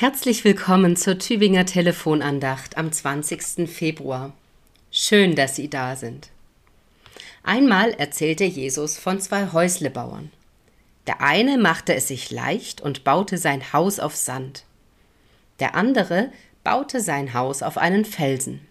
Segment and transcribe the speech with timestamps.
[0.00, 3.68] Herzlich willkommen zur Tübinger Telefonandacht am 20.
[3.68, 4.32] Februar.
[4.90, 6.30] Schön, dass Sie da sind.
[7.42, 10.30] Einmal erzählte Jesus von zwei Häuslebauern.
[11.06, 14.64] Der eine machte es sich leicht und baute sein Haus auf Sand.
[15.58, 16.32] Der andere
[16.64, 18.66] baute sein Haus auf einen Felsen.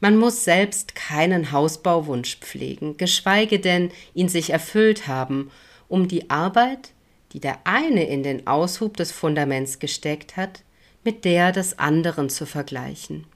[0.00, 5.50] Man muss selbst keinen Hausbauwunsch pflegen, geschweige denn ihn sich erfüllt haben,
[5.86, 6.92] um die Arbeit,
[7.32, 10.62] die der eine in den Aushub des Fundaments gesteckt hat,
[11.04, 13.26] mit der des anderen zu vergleichen.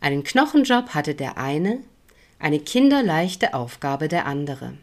[0.00, 1.80] Einen Knochenjob hatte der eine,
[2.38, 4.74] eine kinderleichte Aufgabe der andere.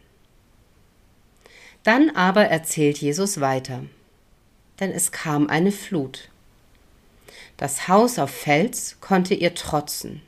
[1.84, 3.84] Dann aber erzählt Jesus weiter,
[4.80, 6.30] denn es kam eine Flut.
[7.58, 10.22] Das Haus auf Fels konnte ihr trotzen.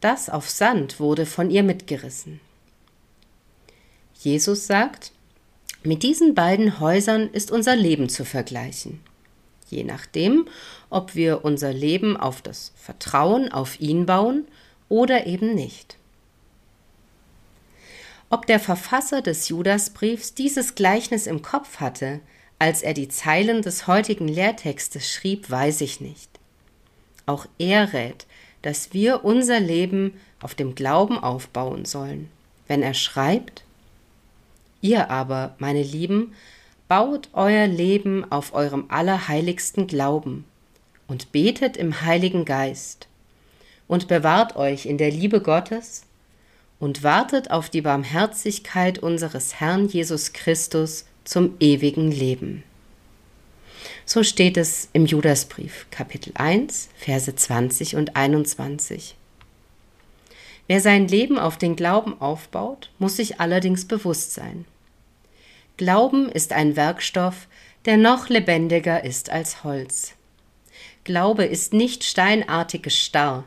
[0.00, 2.40] Das auf Sand wurde von ihr mitgerissen.
[4.14, 5.12] Jesus sagt,
[5.82, 9.00] mit diesen beiden Häusern ist unser Leben zu vergleichen.
[9.68, 10.46] Je nachdem,
[10.90, 14.46] ob wir unser Leben auf das Vertrauen auf ihn bauen
[14.88, 15.96] oder eben nicht.
[18.28, 22.20] Ob der Verfasser des Judasbriefs dieses Gleichnis im Kopf hatte,
[22.58, 26.28] als er die Zeilen des heutigen Lehrtextes schrieb, weiß ich nicht.
[27.26, 28.26] Auch er rät,
[28.62, 32.28] dass wir unser Leben auf dem Glauben aufbauen sollen,
[32.68, 33.64] wenn er schreibt,
[34.80, 36.34] Ihr aber, meine Lieben,
[36.88, 40.44] baut euer Leben auf eurem allerheiligsten Glauben
[41.06, 43.08] und betet im Heiligen Geist
[43.86, 46.04] und bewahrt euch in der Liebe Gottes
[46.78, 52.64] und wartet auf die Barmherzigkeit unseres Herrn Jesus Christus zum ewigen Leben.
[54.04, 59.14] So steht es im Judasbrief, Kapitel 1, Verse 20 und 21.
[60.70, 64.66] Wer sein Leben auf den Glauben aufbaut, muss sich allerdings bewusst sein.
[65.76, 67.48] Glauben ist ein Werkstoff,
[67.86, 70.12] der noch lebendiger ist als Holz.
[71.02, 73.42] Glaube ist nicht steinartiges Starr.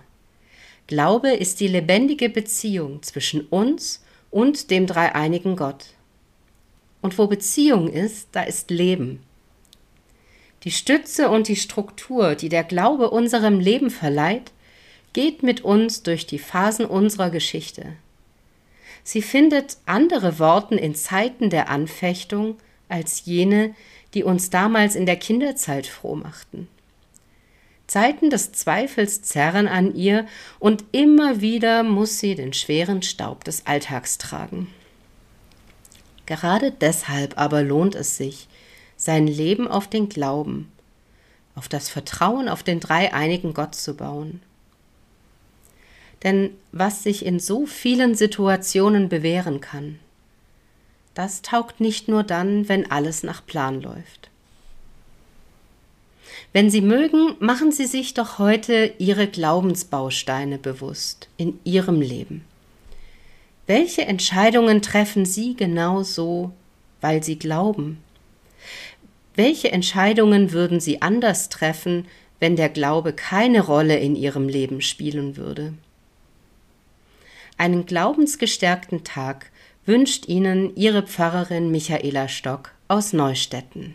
[0.87, 5.93] Glaube ist die lebendige Beziehung zwischen uns und dem dreieinigen Gott.
[7.01, 9.23] Und wo Beziehung ist, da ist Leben.
[10.65, 14.51] Die Stütze und die Struktur, die der Glaube unserem Leben verleiht,
[15.13, 17.93] geht mit uns durch die Phasen unserer Geschichte.
[19.03, 22.57] Sie findet andere Worten in Zeiten der Anfechtung
[22.89, 23.75] als jene,
[24.13, 26.67] die uns damals in der Kinderzeit froh machten.
[27.87, 30.25] Zeiten des Zweifels zerren an ihr
[30.59, 34.69] und immer wieder muss sie den schweren Staub des Alltags tragen.
[36.25, 38.47] Gerade deshalb aber lohnt es sich,
[38.95, 40.71] sein Leben auf den Glauben,
[41.55, 44.41] auf das Vertrauen auf den dreieinigen Gott zu bauen.
[46.23, 49.99] Denn was sich in so vielen Situationen bewähren kann,
[51.13, 54.29] das taugt nicht nur dann, wenn alles nach Plan läuft.
[56.53, 62.43] Wenn Sie mögen, machen Sie sich doch heute Ihre Glaubensbausteine bewusst in Ihrem Leben.
[63.67, 66.51] Welche Entscheidungen treffen Sie genau so,
[67.01, 67.99] weil Sie glauben?
[69.35, 72.05] Welche Entscheidungen würden Sie anders treffen,
[72.39, 75.73] wenn der Glaube keine Rolle in Ihrem Leben spielen würde?
[77.63, 79.49] Einen glaubensgestärkten Tag
[79.85, 83.93] wünscht Ihnen Ihre Pfarrerin Michaela Stock aus Neustetten.